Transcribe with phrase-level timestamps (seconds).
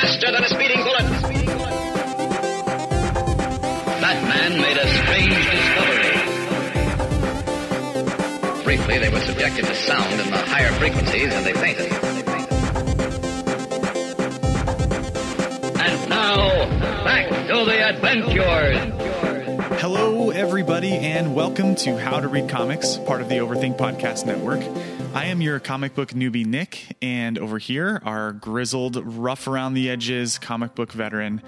[0.00, 1.06] faster than a speeding bullet.
[4.02, 6.16] That man made a strange discovery.
[8.64, 11.90] Briefly, they were subjected to sound in the higher frequencies and they fainted.
[15.80, 16.66] And now,
[17.04, 18.76] back to the adventures.
[19.80, 24.60] Hello, everybody, and welcome to How to Read Comics, part of the Overthink Podcast Network.
[25.16, 29.88] I am your comic book newbie, Nick, and over here, our grizzled, rough around the
[29.88, 31.40] edges comic book veteran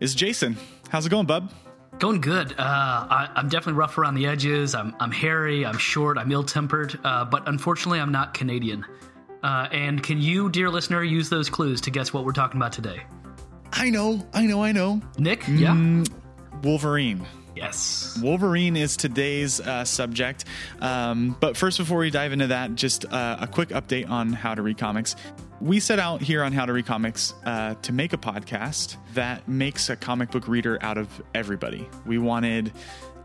[0.00, 0.56] is Jason.
[0.88, 1.52] How's it going, bub?
[1.98, 2.52] Going good.
[2.52, 4.74] Uh, I, I'm definitely rough around the edges.
[4.74, 5.66] I'm, I'm hairy.
[5.66, 6.16] I'm short.
[6.16, 6.98] I'm ill tempered.
[7.04, 8.86] Uh, but unfortunately, I'm not Canadian.
[9.42, 12.72] Uh, and can you, dear listener, use those clues to guess what we're talking about
[12.72, 13.02] today?
[13.70, 15.02] I know, I know, I know.
[15.18, 15.46] Nick?
[15.46, 15.74] Yeah?
[15.74, 16.10] Mm,
[16.62, 17.26] Wolverine.
[17.60, 18.18] Yes.
[18.22, 20.46] Wolverine is today's uh, subject.
[20.80, 24.54] Um, but first, before we dive into that, just uh, a quick update on how
[24.54, 25.14] to read comics.
[25.60, 29.46] We set out here on How to Read Comics uh, to make a podcast that
[29.46, 31.86] makes a comic book reader out of everybody.
[32.06, 32.72] We wanted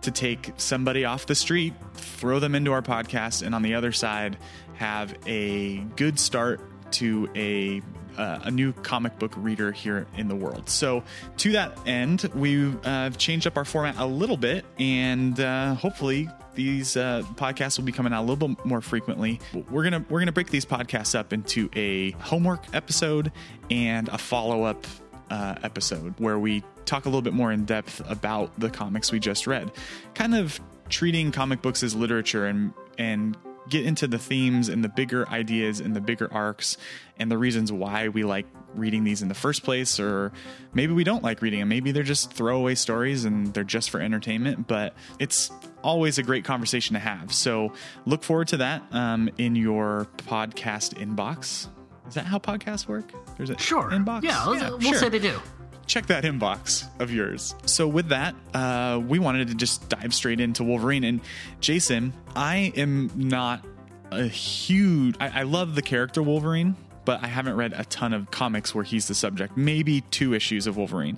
[0.02, 3.94] to take somebody off the street, throw them into our podcast, and on the other
[3.94, 4.38] side,
[4.73, 6.59] have a good start
[6.92, 7.81] to a
[8.17, 10.69] uh, a new comic book reader here in the world.
[10.69, 11.03] So,
[11.38, 16.30] to that end, we've uh, changed up our format a little bit, and uh, hopefully,
[16.55, 19.39] these uh, podcasts will be coming out a little bit more frequently.
[19.69, 23.31] We're gonna we're gonna break these podcasts up into a homework episode
[23.69, 24.86] and a follow up
[25.30, 29.19] uh, episode where we talk a little bit more in depth about the comics we
[29.19, 29.71] just read,
[30.13, 33.38] kind of treating comic books as literature and and
[33.69, 36.77] get into the themes and the bigger ideas and the bigger arcs
[37.17, 40.31] and the reasons why we like reading these in the first place or
[40.73, 44.02] maybe we don't like reading them maybe they're just throwaway stories and they're just for
[44.02, 45.49] entertainment but it's
[45.81, 47.31] always a great conversation to have.
[47.33, 47.71] So
[48.05, 51.67] look forward to that um, in your podcast inbox.
[52.08, 53.05] Is that how podcasts work?
[53.38, 53.89] There's a Sure.
[53.91, 54.23] inbox?
[54.23, 54.95] Yeah, let's- we'll sure.
[54.97, 55.39] say they do.
[55.88, 57.55] Check that inbox of yours.
[57.65, 61.04] So with that, uh, we wanted to just dive straight into Wolverine.
[61.04, 61.21] And
[61.60, 63.65] Jason, I am not
[64.11, 65.15] a huge.
[65.20, 68.83] I, I love the character Wolverine, but I haven't read a ton of comics where
[68.83, 69.58] he's the subject.
[69.58, 71.17] Maybe two issues of Wolverine.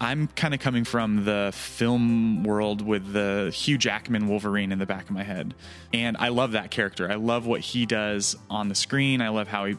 [0.00, 4.86] I'm kind of coming from the film world with the Hugh Jackman Wolverine in the
[4.86, 5.54] back of my head.
[5.92, 7.10] And I love that character.
[7.10, 9.20] I love what he does on the screen.
[9.22, 9.76] I love how he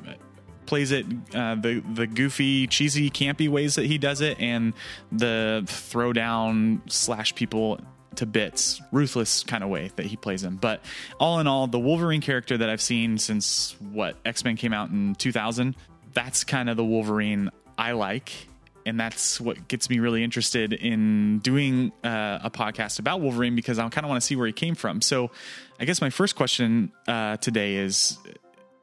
[0.66, 4.74] plays it uh, the the goofy cheesy campy ways that he does it and
[5.12, 7.80] the throw down slash people
[8.16, 10.56] to bits ruthless kind of way that he plays him.
[10.56, 10.82] but
[11.20, 15.16] all in all the wolverine character that i've seen since what x-men came out in
[15.16, 15.76] 2000
[16.14, 18.48] that's kind of the wolverine i like
[18.86, 23.80] and that's what gets me really interested in doing uh, a podcast about Wolverine because
[23.80, 25.02] I kind of want to see where he came from.
[25.02, 25.32] So,
[25.80, 28.20] I guess my first question uh, today is: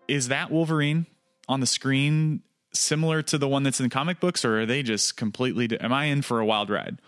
[0.09, 1.06] Is that Wolverine
[1.48, 2.42] on the screen
[2.72, 5.69] similar to the one that's in comic books, or are they just completely?
[5.69, 6.98] Di- am I in for a wild ride?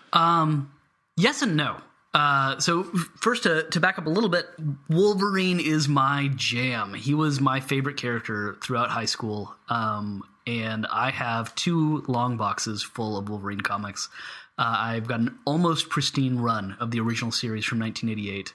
[1.16, 1.76] Yes and no.
[2.12, 2.84] Uh, so
[3.20, 4.46] first to, to back up a little bit,
[4.88, 6.94] Wolverine is my jam.
[6.94, 9.54] He was my favorite character throughout high school.
[9.68, 14.08] Um, and I have two long boxes full of Wolverine comics.
[14.56, 18.52] Uh, I've got an almost pristine run of the original series from 1988.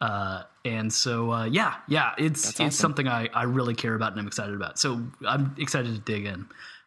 [0.00, 4.20] Uh, and so, uh, yeah, yeah, it's it's something I, I really care about and
[4.20, 4.78] I'm excited about.
[4.78, 6.46] So I'm excited to dig in.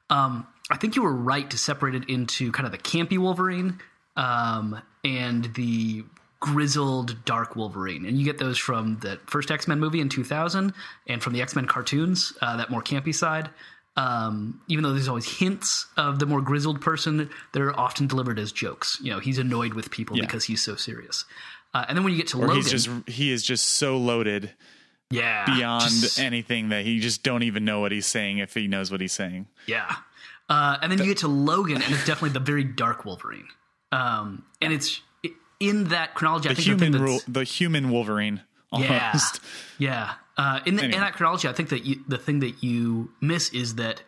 [0.10, 3.80] Um, I think you were right to separate it into kind of the campy Wolverine
[4.16, 6.04] um, and the
[6.40, 10.74] grizzled dark Wolverine, and you get those from the first X Men movie in 2000,
[11.08, 13.50] and from the X Men cartoons, uh, that more campy side.
[13.96, 18.52] Um, even though there's always hints of the more grizzled person, they're often delivered as
[18.52, 18.98] jokes.
[19.02, 20.24] You know, he's annoyed with people Yeah.
[20.26, 21.26] because he's so serious.
[21.74, 23.98] Uh, and then when you get to Or Logan, he's just he is just so
[23.98, 24.52] loaded
[25.10, 28.68] yeah, beyond just- anything that he just don't even know what he's saying if he
[28.68, 29.48] knows what he's saying.
[29.68, 29.96] Yeah.
[30.50, 33.48] Uh, and then you get to Logan, and it's definitely the very dark Wolverine.
[33.92, 35.02] Um, and it's
[35.60, 36.50] in that chronology.
[36.50, 38.42] I The think human that's- rule, the human Wolverine.
[38.72, 39.40] Almost.
[39.78, 40.14] Yeah, yeah.
[40.36, 40.96] Uh, in, the, Anyway.
[40.98, 44.02] in that chronology, I think that you, the thing that you miss is that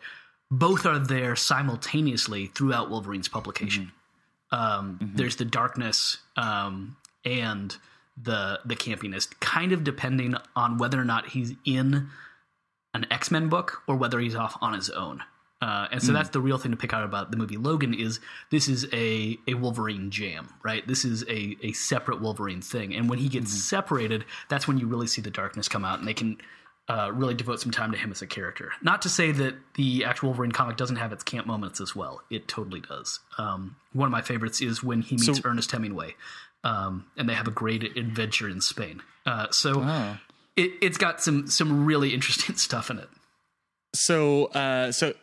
[0.50, 3.92] both are there simultaneously throughout Wolverine's publication.
[4.50, 6.96] Um, There's the darkness um,
[7.26, 7.76] and
[8.22, 12.08] the the campiness, kind of depending on whether or not he's in
[12.94, 15.22] an X Men book or whether he's off on his own.
[15.62, 18.20] Uh, and so that's the real thing to pick out about the movie Logan is
[18.50, 20.86] this is a, a Wolverine jam, right?
[20.86, 22.94] This is a, a separate Wolverine thing.
[22.94, 26.06] And when he gets separated, that's when you really see the darkness come out and
[26.06, 26.36] they can
[26.90, 28.70] uh, really devote some time to him as a character.
[28.82, 32.20] Not to say that the actual Wolverine comic doesn't have its camp moments as well.
[32.30, 33.20] It totally does.
[33.38, 36.16] Um, one of my favorites is when he meets So- Ernest Hemingway
[36.66, 39.02] um, and they have a great adventure in Spain.
[39.24, 40.18] Uh, so Oh.
[40.56, 43.08] it, it's got some some really interesting stuff in it.
[43.94, 45.14] So, uh, so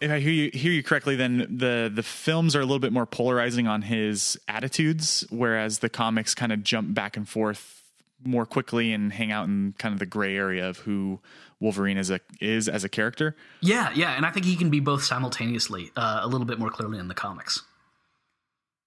[0.00, 2.92] if I hear you hear you correctly, then the the films are a little bit
[2.92, 7.82] more polarizing on his attitudes, whereas the comics kind of jump back and forth
[8.24, 11.20] more quickly and hang out in kind of the gray area of who
[11.60, 13.36] Wolverine is a is as a character.
[13.60, 16.70] Yeah, yeah, and I think he can be both simultaneously, uh, a little bit more
[16.70, 17.62] clearly in the comics.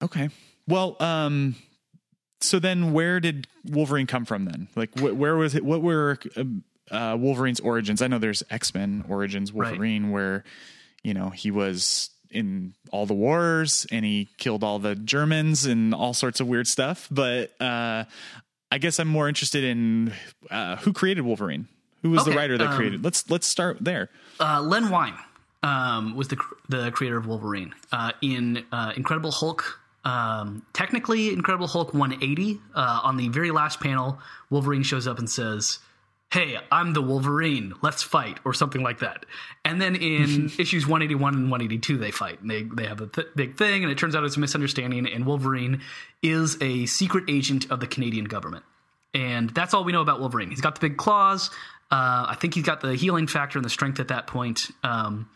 [0.01, 0.29] Okay.
[0.67, 1.55] Well, um,
[2.41, 4.67] so then where did Wolverine come from then?
[4.75, 5.63] Like, wh- where was it?
[5.63, 6.19] What were
[6.91, 8.01] uh, Wolverine's origins?
[8.01, 10.13] I know there's X Men Origins Wolverine, right.
[10.13, 10.43] where
[11.03, 15.93] you know he was in all the wars and he killed all the Germans and
[15.93, 17.07] all sorts of weird stuff.
[17.09, 18.03] But uh,
[18.71, 20.13] I guess I'm more interested in
[20.51, 21.67] uh, who created Wolverine.
[22.03, 23.03] Who was okay, the writer that um, created?
[23.03, 24.09] Let's let's start there.
[24.39, 25.15] Uh, Len Wein
[25.63, 26.37] um, was the
[26.69, 33.01] the creator of Wolverine uh, in uh, Incredible Hulk um, technically, Incredible Hulk 180 uh,
[33.03, 34.19] on the very last panel,
[34.49, 35.79] Wolverine shows up and says,
[36.31, 37.73] "Hey, I'm the Wolverine.
[37.81, 39.25] Let's fight," or something like that.
[39.65, 42.39] And then in issues 181 and 182, they fight.
[42.39, 45.05] And they they have a th- big thing, and it turns out it's a misunderstanding.
[45.07, 45.81] And Wolverine
[46.23, 48.63] is a secret agent of the Canadian government,
[49.13, 50.51] and that's all we know about Wolverine.
[50.51, 51.49] He's got the big claws.
[51.91, 54.71] Uh, I think he's got the healing factor and the strength at that point.
[54.83, 55.29] Um,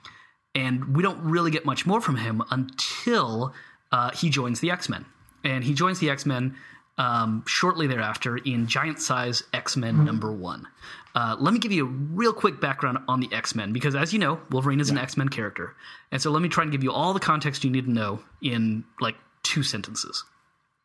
[0.56, 3.54] and we don't really get much more from him until
[3.92, 5.06] uh, he joins the X Men,
[5.44, 6.56] and he joins the X Men
[6.98, 10.06] um, shortly thereafter in Giant Size X Men mm-hmm.
[10.06, 10.68] number one.
[11.14, 14.14] Uh, let me give you a real quick background on the X Men because, as
[14.14, 14.98] you know, Wolverine is yeah.
[14.98, 15.76] an X Men character,
[16.12, 18.22] and so let me try and give you all the context you need to know
[18.42, 20.24] in like two sentences.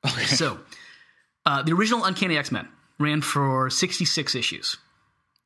[0.04, 0.24] Okay.
[0.24, 0.58] So,
[1.44, 2.68] uh, the original Uncanny X Men
[2.98, 4.76] ran for 66 issues,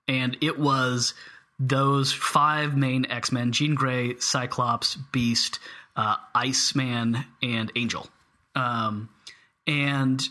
[0.08, 1.14] and it was
[1.58, 5.58] those five main X Men: Jean Grey, Cyclops, Beast,
[6.00, 8.08] uh, Iceman, and Angel.
[8.54, 9.10] Um,
[9.66, 10.26] and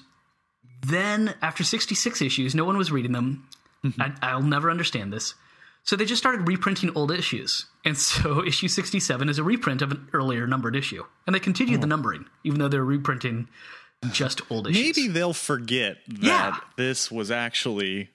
[0.85, 3.47] then after 66 issues, no one was reading them.
[3.85, 4.01] Mm-hmm.
[4.01, 5.35] I, I'll never understand this.
[5.83, 7.67] So they just started reprinting old issues.
[7.85, 11.03] And so issue 67 is a reprint of an earlier numbered issue.
[11.27, 11.81] And they continued oh.
[11.81, 13.47] the numbering, even though they're reprinting
[14.11, 14.97] just old issues.
[14.97, 16.57] Maybe they'll forget that yeah.
[16.77, 18.09] this was actually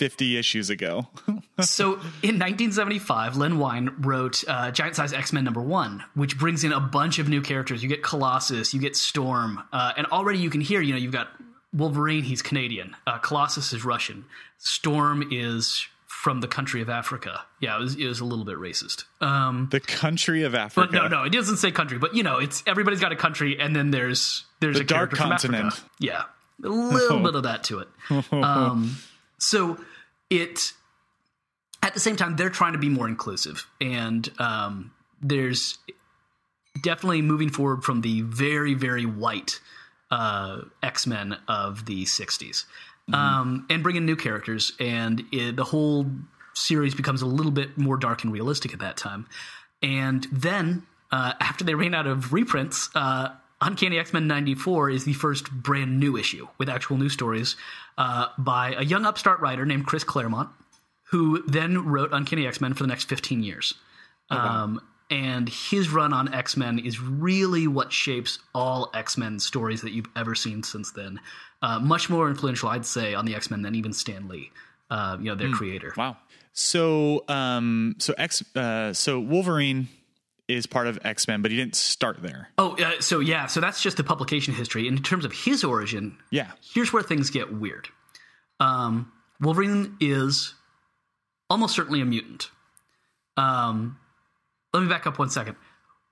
[0.00, 1.08] 50 issues ago.
[1.60, 1.92] so
[2.22, 6.72] in 1975, Len Wein wrote uh, Giant Size X Men number one, which brings in
[6.72, 7.82] a bunch of new characters.
[7.82, 11.12] You get Colossus, you get Storm, uh, and already you can hear, you know, you've
[11.12, 11.28] got
[11.74, 12.96] Wolverine, he's Canadian.
[13.06, 14.24] Uh, Colossus is Russian.
[14.56, 17.42] Storm is from the country of Africa.
[17.60, 19.04] Yeah, it was, it was a little bit racist.
[19.20, 20.88] Um, the country of Africa.
[20.90, 21.98] But no, no, it doesn't say country.
[21.98, 25.12] But you know, it's everybody's got a country, and then there's there's the a dark
[25.12, 25.78] continent.
[25.98, 26.22] Yeah,
[26.64, 27.88] a little bit of that to it.
[28.32, 28.96] Um,
[29.36, 29.78] so
[30.30, 30.72] it
[31.82, 33.66] at the same time they're trying to be more inclusive.
[33.80, 35.78] And um, there's
[36.82, 39.60] definitely moving forward from the very very white
[40.10, 43.14] uh, x-men of the 60s mm-hmm.
[43.14, 44.72] um, and bringing new characters.
[44.80, 46.06] And it, the whole
[46.54, 49.26] series becomes a little bit more dark and realistic at that time.
[49.82, 53.30] And then uh, after they ran out of reprints uh,
[53.62, 57.56] Uncanny X Men 94 is the first brand new issue with actual new stories
[57.98, 60.48] uh, by a young upstart writer named Chris Claremont,
[61.10, 63.74] who then wrote Uncanny X Men for the next 15 years.
[64.32, 64.40] Okay.
[64.40, 64.80] Um,
[65.10, 69.90] and his run on X Men is really what shapes all X Men stories that
[69.90, 71.20] you've ever seen since then.
[71.60, 74.50] Uh, much more influential, I'd say, on the X Men than even Stan Lee,
[74.88, 75.92] uh, you know, their mm, creator.
[75.96, 76.16] Wow.
[76.52, 79.88] So, um, so X, uh, so Wolverine
[80.50, 82.48] is part of X Men, but he didn't start there.
[82.58, 84.86] Oh, uh, so yeah, so that's just the publication history.
[84.86, 87.88] In terms of his origin, yeah, here's where things get weird.
[88.58, 90.54] Um, Wolverine is
[91.48, 92.50] almost certainly a mutant.
[93.36, 93.98] Um,
[94.72, 95.56] let me back up one second.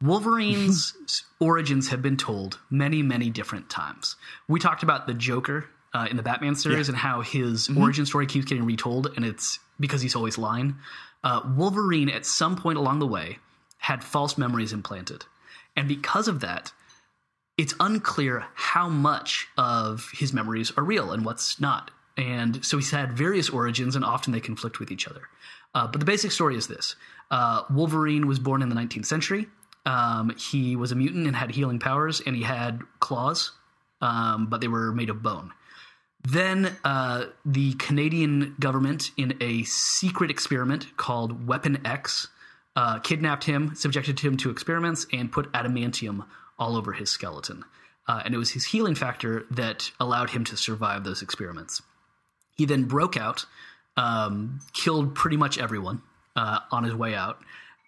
[0.03, 4.17] Wolverine's origins have been told many, many different times.
[4.49, 6.93] We talked about the Joker uh, in the Batman series yeah.
[6.93, 7.83] and how his mm-hmm.
[7.83, 10.77] origin story keeps getting retold, and it's because he's always lying.
[11.25, 13.39] Uh, Wolverine, at some point along the way,
[13.79, 15.25] had false memories implanted.
[15.77, 16.73] And because of that,
[17.57, 21.91] it's unclear how much of his memories are real and what's not.
[22.17, 25.23] And so he's had various origins, and often they conflict with each other.
[25.75, 26.97] Uh, but the basic story is this
[27.31, 29.47] uh, Wolverine was born in the 19th century.
[29.87, 33.53] Um, he was a mutant and had healing powers, and he had claws,
[34.01, 35.53] um, but they were made of bone.
[36.25, 42.29] Then uh, the Canadian government, in a secret experiment called Weapon X,
[42.77, 46.25] uh, kidnapped him, subjected him to experiments, and put adamantium
[46.59, 47.65] all over his skeleton.
[48.07, 51.83] Uh, and it was his healing factor that allowed him to survive those experiments.
[52.57, 53.45] He then broke out,
[53.97, 56.03] um, killed pretty much everyone
[56.35, 57.41] uh, on his way out,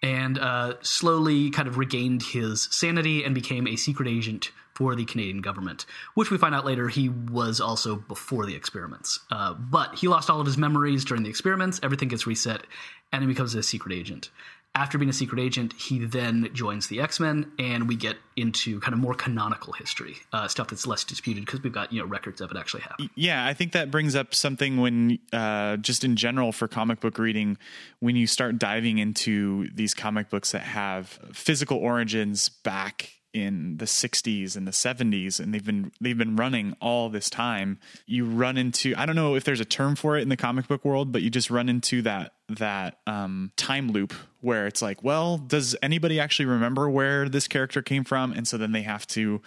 [0.03, 5.05] and uh, slowly kind of regained his sanity and became a secret agent for the
[5.05, 5.85] Canadian government,
[6.15, 9.19] which we find out later he was also before the experiments.
[9.29, 12.65] Uh, but he lost all of his memories during the experiments, everything gets reset,
[13.11, 14.29] and he becomes a secret agent.
[14.73, 18.79] After being a secret agent, he then joins the X Men, and we get into
[18.79, 22.05] kind of more canonical history, uh, stuff that's less disputed because we've got you know
[22.07, 23.09] records of it actually happening.
[23.15, 27.17] Yeah, I think that brings up something when, uh, just in general for comic book
[27.17, 27.57] reading,
[27.99, 33.85] when you start diving into these comic books that have physical origins back in the
[33.85, 37.79] 60s and the 70s and they've been they've been running all this time.
[38.05, 40.67] You run into i don't know if there's a term for it in the comic
[40.67, 45.03] book world but you just run into that that um, time loop where it's like
[45.03, 48.31] well does anybody actually remember where this character came from?
[48.33, 49.41] And so then they have to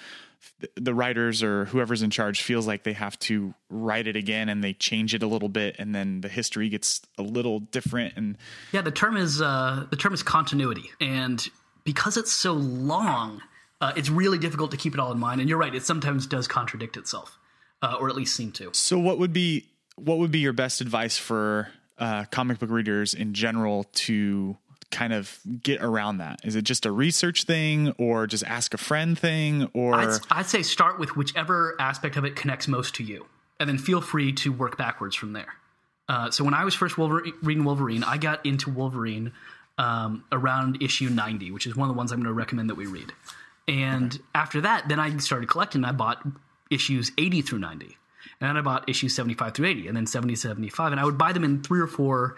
[0.77, 4.63] the writers or whoever's in charge feels like they have to write it again and
[4.63, 8.37] they change it a little bit and then the history gets a little different and
[8.73, 10.91] yeah the term is uh, the term is continuity.
[11.01, 11.47] And
[11.85, 13.43] because it's so long
[13.81, 15.41] uh, it's really difficult to keep it all in mind.
[15.41, 17.39] And you're right; it sometimes does contradict itself,
[17.83, 18.71] uh, or at least seem to.
[18.73, 19.67] So, what would be
[19.97, 24.57] what would be your best advice for uh, comic book readers in general to
[24.91, 26.41] kind of get around that?
[26.45, 30.47] Is it just a research thing, or just ask a friend thing, or I'd, I'd
[30.47, 33.27] say start with whichever aspect of it connects most to you,
[33.61, 35.55] and then feel free to work backwards from there.
[36.09, 39.33] Uh, so when I was first Wolverine, reading Wolverine, I got into Wolverine
[39.79, 42.77] um, around issue 90, which is one of the ones I'm going to recommend that
[42.77, 43.13] we read.
[43.67, 45.85] And after that, then I started collecting.
[45.85, 46.27] I bought
[46.71, 47.87] issues 80 through 90.
[48.41, 50.93] And then I bought issues 75 through 80, and then 70 75.
[50.93, 52.37] And I would buy them in three or four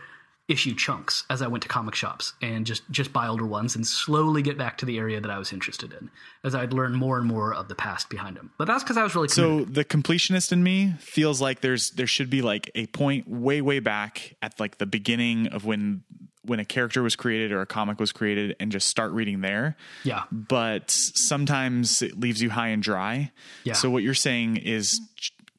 [0.49, 3.85] issue chunks as I went to comic shops and just just buy older ones and
[3.85, 6.09] slowly get back to the area that I was interested in
[6.45, 8.53] as I'd learn more and more of the past behind them.
[8.57, 9.67] But that's because I was really committed.
[9.67, 13.61] so the completionist in me feels like there's there should be like a point way
[13.61, 16.05] way back at like the beginning of when
[16.47, 19.77] when a character was created or a comic was created and just start reading there.
[20.05, 20.25] Yeah.
[20.31, 23.33] But sometimes it leaves you high and dry.
[23.65, 23.75] Yeah.
[23.75, 25.01] So what you're saying is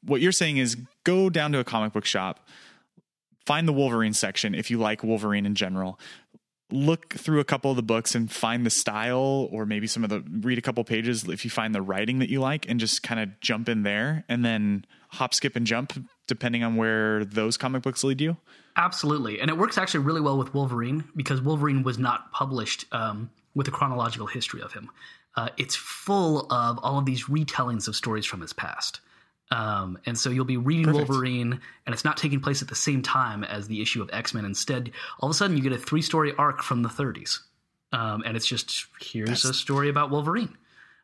[0.05, 2.47] what you're saying is go down to a comic book shop,
[3.45, 5.99] find the Wolverine section if you like Wolverine in general.
[6.69, 10.09] Look through a couple of the books and find the style or maybe some of
[10.09, 13.03] the read a couple pages if you find the writing that you like and just
[13.03, 15.93] kind of jump in there and then hop skip and jump
[16.27, 18.37] depending on where those comic books lead you.
[18.75, 23.29] Absolutely, and it works actually really well with Wolverine because Wolverine was not published um,
[23.55, 24.89] with a chronological history of him.
[25.35, 29.01] Uh, it's full of all of these retellings of stories from his past.
[29.49, 31.09] Um, and so you'll be reading Perfect.
[31.09, 34.33] Wolverine, and it's not taking place at the same time as the issue of X
[34.33, 34.45] Men.
[34.45, 37.39] Instead, all of a sudden, you get a three story arc from the 30s.
[37.93, 40.57] Um, and it's just here's that's, a story about Wolverine.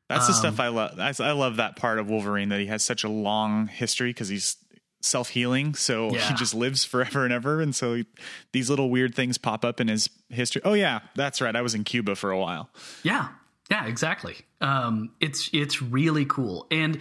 [0.10, 1.00] That's the stuff um, I love.
[1.00, 4.58] I love that part of Wolverine that he has such a long history because he's
[5.03, 5.75] self healing.
[5.75, 6.22] So yeah.
[6.29, 7.62] he just lives forever and ever.
[7.62, 8.05] And so he,
[8.51, 10.62] these little weird things pop up in his history.
[10.65, 11.55] Oh yeah, that's right.
[11.55, 12.69] I was in Cuba for a while.
[13.03, 13.29] Yeah,
[13.69, 14.38] yeah, exactly.
[14.62, 17.00] Um, it's it's really cool, and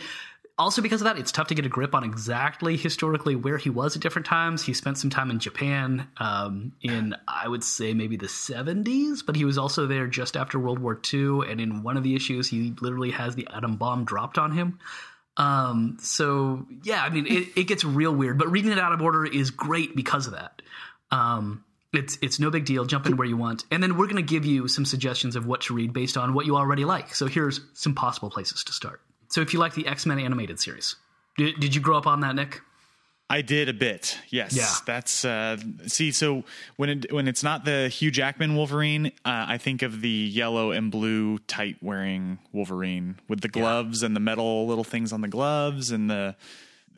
[0.59, 3.71] also because of that, it's tough to get a grip on exactly historically where he
[3.71, 4.63] was at different times.
[4.63, 9.37] He spent some time in Japan um, in I would say maybe the seventies, but
[9.37, 11.41] he was also there just after World War II.
[11.49, 14.79] And in one of the issues, he literally has the atom bomb dropped on him.
[15.37, 19.01] Um, so yeah, I mean, it, it gets real weird, but reading it out of
[19.01, 20.63] order is great because of that.
[21.11, 22.85] Um, it's it's no big deal.
[22.85, 25.47] Jump in where you want, and then we're going to give you some suggestions of
[25.47, 27.15] what to read based on what you already like.
[27.15, 29.01] So here's some possible places to start.
[29.29, 30.97] So if you like the X Men animated series,
[31.37, 32.61] did, did you grow up on that, Nick?
[33.33, 34.19] I did a bit.
[34.29, 34.55] Yes.
[34.55, 34.69] Yeah.
[34.85, 36.45] That's uh see so
[36.77, 40.71] when it when it's not the Hugh Jackman Wolverine, uh, I think of the yellow
[40.71, 44.07] and blue tight wearing Wolverine with the gloves yeah.
[44.07, 46.37] and the metal little things on the gloves and the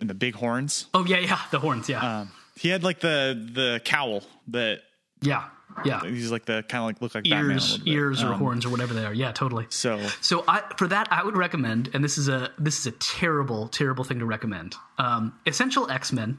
[0.01, 0.87] and the big horns.
[0.93, 2.23] Oh yeah, yeah, the horns, yeah.
[2.23, 4.81] Um, he had like the the cowl that
[5.23, 5.45] Yeah.
[5.85, 8.71] Yeah, he's like the kind of like look like ears, ears or um, horns or
[8.71, 9.15] whatever they are.
[9.15, 9.67] Yeah, totally.
[9.71, 12.93] So, so I for that I would recommend, and this is a this is a
[12.93, 14.75] terrible, terrible thing to recommend.
[14.99, 16.39] Um, Essential X Men,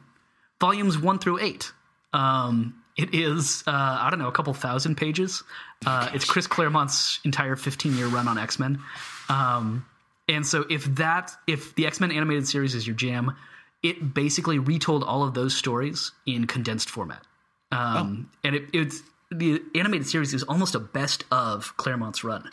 [0.60, 1.72] volumes one through eight.
[2.14, 5.44] Um, it is uh, I don't know a couple thousand pages.
[5.86, 8.80] Uh, it's Chris Claremont's entire 15 year run on X Men.
[9.30, 9.86] Um,
[10.28, 13.36] and so if that if the X Men animated series is your jam,
[13.84, 17.22] it basically retold all of those stories in condensed format.
[17.72, 18.38] Um, oh.
[18.46, 22.50] And it, it's the animated series is almost a best of Claremont's run.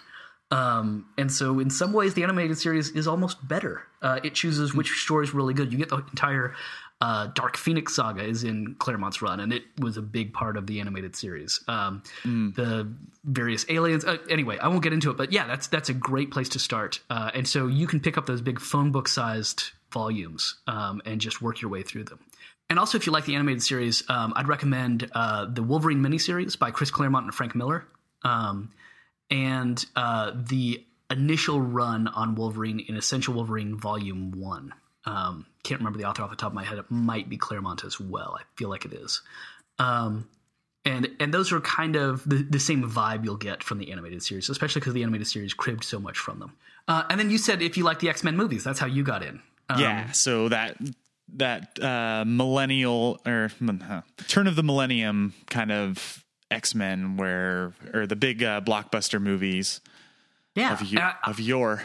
[0.51, 3.85] Um, and so, in some ways, the animated series is almost better.
[4.03, 5.73] Uh, it chooses which story is really good.
[5.73, 6.55] You get the entire
[7.03, 10.69] uh, Dark Phoenix saga is in Claremont's run, and it was a big part of
[10.69, 11.59] the animated series.
[11.67, 12.55] Um, mm.
[12.55, 12.93] The
[13.25, 14.05] various aliens.
[14.05, 16.61] Uh, anyway, I won't get into it, but yeah, that's that's a great place to
[16.61, 17.01] start.
[17.11, 21.21] Uh, and so you can pick up those big phone book sized volumes um, and
[21.21, 22.21] just work your way through them.
[22.73, 26.59] And also, if you like the animated series, um, I'd recommend uh, the Wolverine miniseries
[26.59, 27.87] by Chris Claremont and Frank Miller,
[28.25, 28.73] um,
[29.31, 34.73] and uh, the initial run on Wolverine in Essential Wolverine Volume One.
[35.05, 36.79] Um, can't remember the author off the top of my head.
[36.79, 38.39] It might be Claremont as well.
[38.41, 39.21] I feel like it is.
[39.79, 40.27] Um,
[40.87, 44.23] and and those are kind of the, the same vibe you'll get from the animated
[44.23, 46.57] series, especially because the animated series cribbed so much from them.
[46.89, 49.03] Uh, and then you said if you like the X Men movies, that's how you
[49.03, 49.43] got in.
[49.69, 50.79] Um, yeah, so that
[51.35, 58.07] that uh, millennial or uh, turn of the millennium kind of X Men, where or
[58.07, 59.81] the big uh, blockbuster movies
[60.55, 60.73] yeah.
[60.73, 61.83] of, y- I, of your.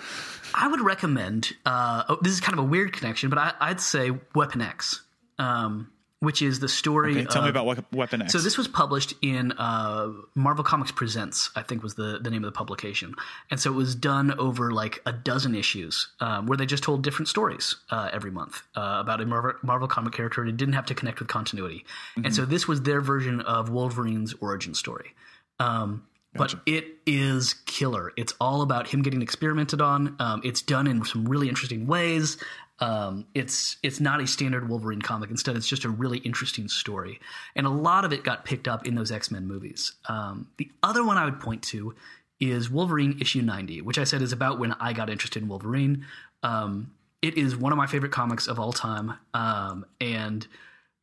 [0.54, 1.54] I would recommend.
[1.66, 5.04] Uh, oh, this is kind of a weird connection, but I, would say Weapon X.
[5.40, 7.12] Um, which is the story.
[7.12, 8.32] Okay, tell of, me about what Weapon X.
[8.32, 12.44] So this was published in uh, Marvel Comics Presents, I think was the the name
[12.44, 13.14] of the publication,
[13.52, 17.04] and so it was done over like a dozen issues um, where they just told
[17.04, 20.74] different stories uh, every month uh, about a Marvel, Marvel comic character, and it didn't
[20.74, 21.86] have to connect with continuity.
[22.12, 22.26] Mm-hmm.
[22.26, 25.14] And so this was their version of Wolverine's origin story.
[25.60, 26.58] Um, Gotcha.
[26.58, 28.12] But it is killer.
[28.16, 30.16] It's all about him getting experimented on.
[30.20, 32.38] Um, it's done in some really interesting ways.
[32.80, 35.30] Um, it's it's not a standard Wolverine comic.
[35.32, 37.20] Instead, it's just a really interesting story,
[37.56, 39.94] and a lot of it got picked up in those X Men movies.
[40.08, 41.96] Um, the other one I would point to
[42.40, 46.06] is Wolverine issue ninety, which I said is about when I got interested in Wolverine.
[46.44, 46.92] Um,
[47.22, 50.46] it is one of my favorite comics of all time, um, and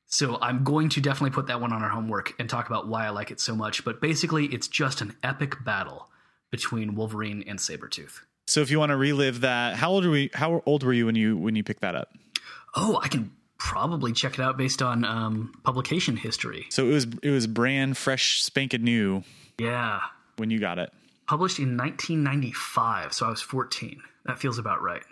[0.06, 3.04] so I'm going to definitely put that one on our homework and talk about why
[3.04, 3.84] I like it so much.
[3.84, 6.08] But basically, it's just an epic battle
[6.52, 8.20] between Wolverine and Sabretooth.
[8.46, 10.30] So if you want to relive that, how old are we?
[10.34, 12.12] How old were you when you when you picked that up?
[12.76, 16.66] Oh, I can probably check it out based on um, publication history.
[16.68, 19.22] So it was it was brand fresh, spanking new.
[19.58, 20.00] Yeah.
[20.36, 20.92] When you got it.
[21.26, 24.02] Published in 1995, so I was 14.
[24.26, 25.02] That feels about right.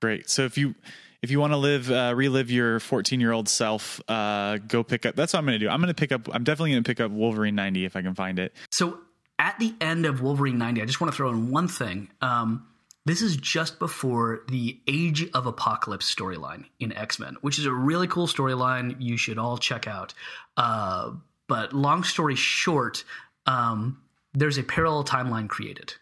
[0.00, 0.28] Great.
[0.28, 0.74] So if you
[1.22, 5.06] if you want to live uh, relive your 14 year old self, uh, go pick
[5.06, 5.14] up.
[5.14, 5.68] That's what I'm going to do.
[5.68, 6.28] I'm going to pick up.
[6.34, 8.52] I'm definitely going to pick up Wolverine 90 if I can find it.
[8.72, 8.98] So
[9.38, 12.08] at the end of Wolverine 90, I just want to throw in one thing.
[12.20, 12.66] Um,
[13.04, 17.72] this is just before the Age of Apocalypse storyline in X Men, which is a
[17.72, 20.14] really cool storyline you should all check out.
[20.56, 21.12] Uh,
[21.48, 23.04] but long story short,
[23.46, 24.00] um,
[24.34, 25.94] there's a parallel timeline created.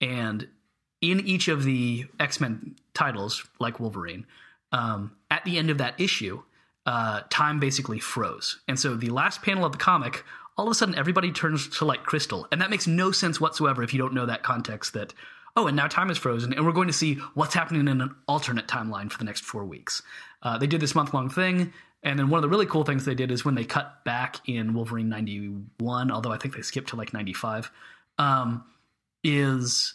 [0.00, 0.46] And
[1.00, 4.26] in each of the X Men titles, like Wolverine,
[4.70, 6.42] um, at the end of that issue,
[6.86, 8.60] uh, time basically froze.
[8.68, 10.24] And so the last panel of the comic,
[10.56, 12.46] all of a sudden everybody turns to like crystal.
[12.52, 15.12] And that makes no sense whatsoever if you don't know that context that
[15.56, 18.14] oh, and now time is frozen, and we're going to see what's happening in an
[18.26, 20.02] alternate timeline for the next four weeks.
[20.42, 23.04] Uh, they did this month long thing, and then one of the really cool things
[23.04, 26.90] they did is when they cut back in Wolverine 91, although I think they skipped
[26.90, 27.70] to like 95,
[28.18, 28.64] um,
[29.24, 29.94] is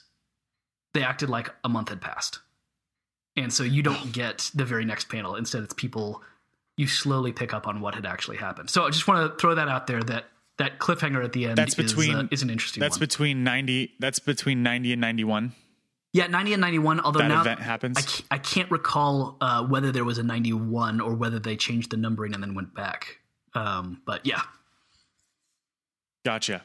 [0.94, 2.40] they acted like a month had passed.
[3.36, 5.36] And so you don't get the very next panel.
[5.36, 6.22] Instead, it's people,
[6.78, 8.70] you slowly pick up on what had actually happened.
[8.70, 10.26] So I just want to throw that out there that
[10.58, 13.00] that cliffhanger at the end that's between, is, uh, is an interesting that's one.
[13.00, 15.52] between 90 that's between 90 and 91
[16.12, 17.98] yeah 90 and 91 although that now event happens?
[17.98, 21.92] I can't, I can't recall uh, whether there was a 91 or whether they changed
[21.92, 23.20] the numbering and then went back.
[23.56, 24.42] Um, but yeah.
[26.26, 26.64] Gotcha.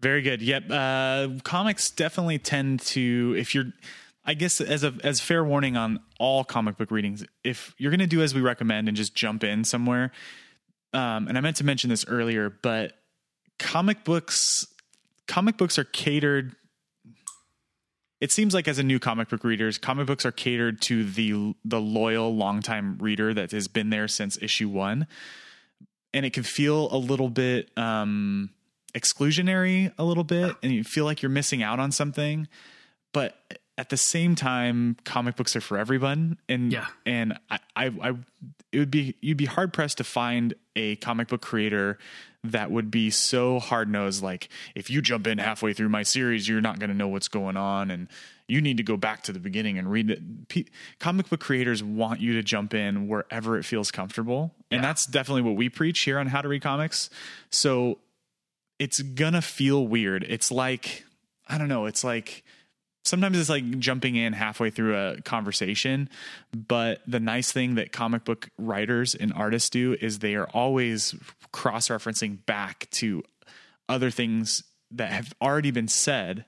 [0.00, 0.42] Very good.
[0.42, 3.72] Yep uh, comics definitely tend to if you're
[4.24, 8.00] I guess as a as fair warning on all comic book readings, if you're going
[8.00, 10.12] to do as we recommend and just jump in somewhere,
[10.92, 12.92] um, and I meant to mention this earlier, but
[13.58, 14.66] comic books
[15.28, 16.56] comic books are catered
[18.22, 21.56] it seems like as a new comic book readers, comic books are catered to the
[21.64, 25.08] the loyal longtime reader that has been there since issue one,
[26.14, 28.50] and it can feel a little bit um,
[28.94, 32.46] exclusionary, a little bit, and you feel like you're missing out on something.
[33.12, 33.36] But
[33.82, 36.86] at the same time, comic books are for everyone, and yeah.
[37.04, 38.14] and I, I, I,
[38.70, 41.98] it would be you'd be hard pressed to find a comic book creator
[42.44, 44.22] that would be so hard nosed.
[44.22, 47.26] Like, if you jump in halfway through my series, you're not going to know what's
[47.26, 48.06] going on, and
[48.46, 50.46] you need to go back to the beginning and read it.
[50.46, 50.68] P-
[51.00, 54.76] comic book creators want you to jump in wherever it feels comfortable, yeah.
[54.76, 57.10] and that's definitely what we preach here on How to Read Comics.
[57.50, 57.98] So
[58.78, 60.24] it's gonna feel weird.
[60.28, 61.04] It's like
[61.48, 61.86] I don't know.
[61.86, 62.44] It's like
[63.04, 66.08] sometimes it's like jumping in halfway through a conversation
[66.54, 71.14] but the nice thing that comic book writers and artists do is they are always
[71.52, 73.22] cross referencing back to
[73.88, 76.44] other things that have already been said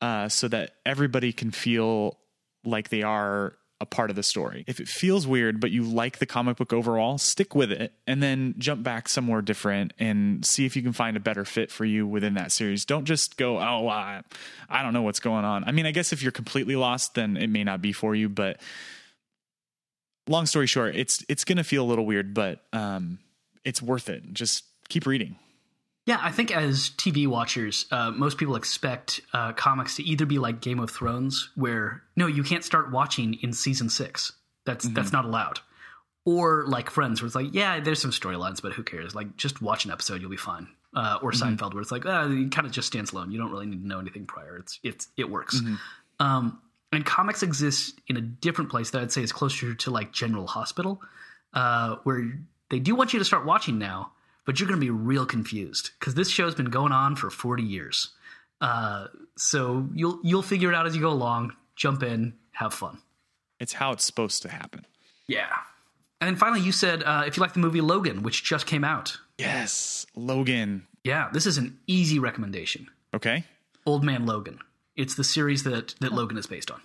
[0.00, 2.18] uh, so that everybody can feel
[2.64, 3.54] like they are
[3.84, 4.64] a part of the story.
[4.66, 8.22] If it feels weird, but you like the comic book overall, stick with it and
[8.22, 11.84] then jump back somewhere different and see if you can find a better fit for
[11.84, 12.86] you within that series.
[12.86, 14.22] Don't just go, oh, I,
[14.70, 15.64] I don't know what's going on.
[15.64, 18.30] I mean, I guess if you're completely lost, then it may not be for you,
[18.30, 18.58] but
[20.26, 23.18] long story short, it's it's going to feel a little weird, but um,
[23.64, 24.32] it's worth it.
[24.32, 25.36] Just keep reading.
[26.06, 30.38] Yeah, I think as TV watchers, uh, most people expect uh, comics to either be
[30.38, 34.32] like Game of Thrones, where no, you can't start watching in season six.
[34.66, 35.60] That's that's not allowed.
[36.26, 39.14] Or like Friends, where it's like, yeah, there's some storylines, but who cares?
[39.14, 40.68] Like, just watch an episode, you'll be fine.
[40.94, 43.32] Uh, or Seinfeld, where it's like, uh, it kind of just stands alone.
[43.32, 44.56] You don't really need to know anything prior.
[44.56, 45.60] It's it's it works.
[46.20, 46.60] Um,
[46.92, 50.46] and comics exist in a different place that I'd say is closer to like General
[50.46, 51.02] Hospital,
[51.52, 52.38] uh, where
[52.70, 54.12] they do want you to start watching now,
[54.44, 57.62] but you're going to be real confused because this show's been going on for 40
[57.62, 58.10] years.
[58.60, 61.54] Uh, so you'll you'll figure it out as you go along.
[61.76, 62.98] Jump in, have fun.
[63.60, 64.86] It's how it's supposed to happen.
[65.26, 65.48] Yeah.
[66.20, 68.84] And then finally, you said uh, if you like the movie Logan, which just came
[68.84, 69.18] out.
[69.38, 70.86] Yes, Logan.
[71.02, 72.88] Yeah, this is an easy recommendation.
[73.12, 73.44] Okay.
[73.84, 74.60] Old Man Logan.
[74.96, 76.80] It's the series that that Logan is based on,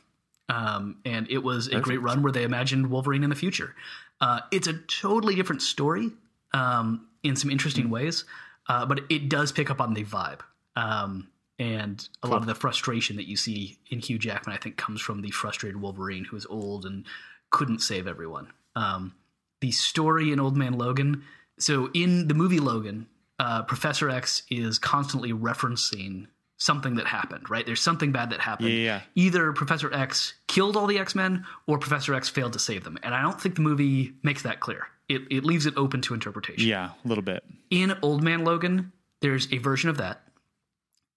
[0.49, 3.75] um, and it was a great run where they imagined Wolverine in the future.
[4.19, 6.09] Uh, it's a totally different story
[6.53, 8.25] um, in some interesting ways,
[8.67, 10.39] uh, but it does pick up on the vibe.
[10.75, 14.77] Um, and a lot of the frustration that you see in Hugh Jackman, I think,
[14.77, 17.05] comes from the frustrated Wolverine who is old and
[17.49, 18.53] couldn't save everyone.
[18.75, 19.13] Um,
[19.59, 21.23] the story in Old Man Logan.
[21.57, 23.07] So in the movie Logan,
[23.39, 27.49] uh, Professor X is constantly referencing something that happened.
[27.49, 27.65] Right?
[27.65, 28.69] There's something bad that happened.
[28.69, 29.01] Yeah, yeah.
[29.15, 32.97] Either Professor X killed all the X Men, or Professor X failed to save them.
[33.03, 34.87] And I don't think the movie makes that clear.
[35.09, 37.43] It it leaves it open to interpretation Yeah, a little bit.
[37.69, 38.91] in Old Man Logan,
[39.21, 40.21] there's a version of that,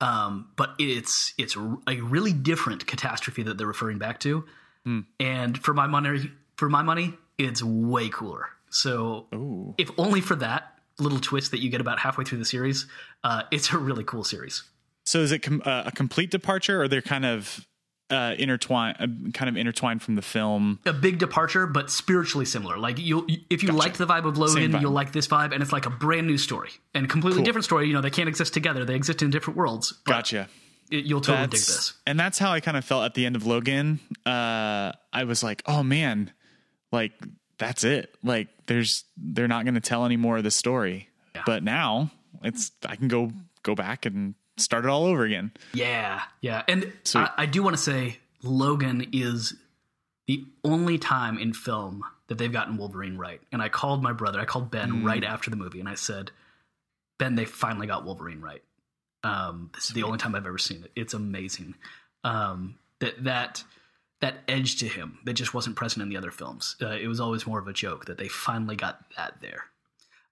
[0.00, 4.44] um, but it's it's a really different catastrophe that they're referring back to.
[5.20, 8.48] And for my money, for my money, it's way cooler.
[8.70, 9.74] So, Ooh.
[9.78, 12.86] if only for that little twist that you get about halfway through the series,
[13.22, 14.64] uh, it's a really cool series.
[15.04, 17.64] So is it com- uh, a complete departure, or they're kind of
[18.12, 20.78] uh, intertwined, uh, kind of intertwined from the film?
[20.86, 22.78] A big departure, but spiritually similar.
[22.78, 24.80] Like you, if you liked the vibe of Logan, vibe.
[24.82, 27.44] you'll like this vibe, and it's like a brand new story and completely Cool.
[27.46, 27.86] different story.
[27.88, 29.92] You know, they can't exist together; they exist in different worlds.
[30.04, 30.48] But Gotcha.
[30.90, 31.94] it- you'll totally dig this.
[32.06, 33.98] And that's how I kind of felt at the end of Logan.
[34.26, 36.30] Uh, I was like, oh man,
[36.92, 37.12] like
[37.58, 38.14] that's it.
[38.22, 41.08] Like there's they're not going to tell any more of the story.
[41.46, 42.10] But now
[42.44, 45.52] it's I can go go back and start it all over again.
[45.74, 46.62] Yeah, yeah.
[46.68, 46.92] And.
[47.14, 49.54] I, I do want to say Logan is
[50.26, 53.40] the only time in film that they've gotten Wolverine right.
[53.50, 56.30] And I called my brother, I called Ben right after the movie, and I said,
[57.18, 58.62] Ben, they finally got Wolverine right.
[59.24, 60.92] Um, this is the only time I've ever seen it.
[60.96, 61.74] It's amazing.
[62.24, 63.64] Um, that that
[64.20, 66.76] that edge to him that just wasn't present in the other films.
[66.80, 69.64] Uh, it was always more of a joke that they finally got that there.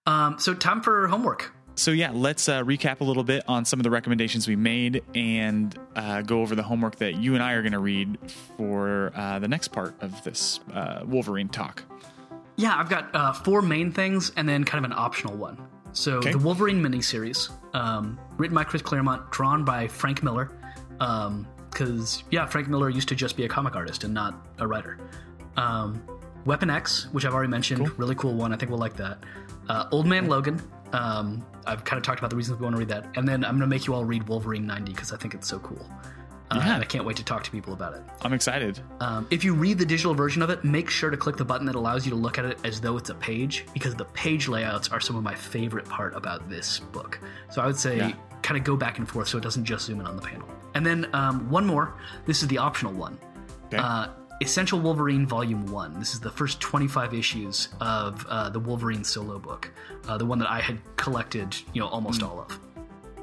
[0.07, 1.53] Um, so time for homework.
[1.81, 5.03] So yeah, let's uh, recap a little bit on some of the recommendations we made
[5.15, 8.19] and uh, go over the homework that you and I are going to read
[8.59, 11.83] for uh, the next part of this uh, Wolverine talk.
[12.57, 15.57] Yeah, I've got uh, four main things and then kind of an optional one.
[15.93, 16.33] So Okay.
[16.33, 20.51] the Wolverine miniseries, um, written by Chris Claremont, drawn by Frank Miller.
[20.99, 24.99] Because yeah, Frank Miller used to just be a comic artist and not a writer.
[25.57, 26.03] Um,
[26.45, 28.53] Weapon X, which I've already mentioned, really cool one.
[28.53, 29.25] I think we'll like that.
[29.67, 30.61] Uh, Old Man Logan.
[30.93, 33.45] Um, I've kind of talked about the reasons we want to read that, and then
[33.45, 35.85] I'm going to make you all read Wolverine 90 because I think it's so cool.
[36.51, 36.75] Uh, Yeah.
[36.75, 38.03] and I can't wait to talk to people about it.
[38.23, 38.81] I'm excited.
[39.01, 41.65] Um, if you read the digital version of it, make sure to click the button
[41.67, 44.49] that allows you to look at it as though it's a page, because the page
[44.49, 47.21] layouts are some of my favorite part about this book.
[47.51, 48.13] So I would say Yeah.
[48.43, 50.49] kind of go back and forth so it doesn't just zoom in on the panel.
[50.75, 51.95] And then um, one more.
[52.27, 53.17] This is the optional one.
[53.67, 53.77] Okay.
[53.77, 54.09] Uh,
[54.41, 55.99] Essential Wolverine Volume 1.
[55.99, 59.71] This is the first 25 issues of uh, the Wolverine solo book,
[60.09, 62.59] uh, the one that I had collected, you know, almost all of.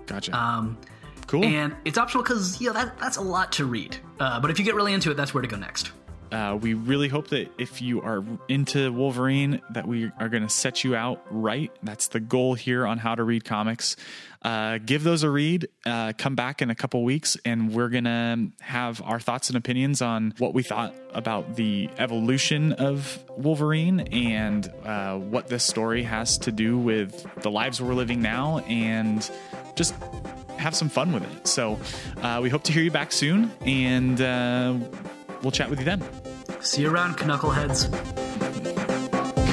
[0.06, 0.36] gotcha.
[0.38, 0.77] Um,
[1.25, 1.43] cool.
[1.43, 3.97] and it's optional because, you know, that, that's a lot to read.
[4.19, 5.91] Uh, but if you get really into it, that's where to go next.
[6.32, 10.50] Uh, we really hope that if you are into Wolverine, that we are going to
[10.50, 11.72] set you out right.
[11.84, 13.96] That's the goal here on How to Read Comics.
[14.42, 15.68] Uh, give those a read.
[15.86, 19.58] Uh, come back in a couple weeks, and we're going to have our thoughts and
[19.58, 26.04] opinions on what we thought about the evolution of Wolverine and uh, what this story
[26.04, 29.30] has to do with the lives we're living now, and
[29.76, 29.96] just
[30.58, 31.48] have some fun with it.
[31.48, 31.80] So
[32.22, 34.76] uh, we hope to hear you back soon, and uh,
[35.41, 36.04] we'll chat with you then.
[36.62, 37.89] See you around, knuckleheads.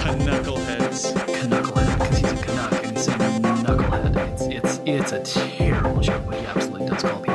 [0.04, 1.12] Knuckleheads.
[1.48, 4.16] Knucklehead, because he's a Canuck and he's a knucklehead.
[4.32, 7.33] It's, it's, it's a terrible joke, but he absolutely does call people.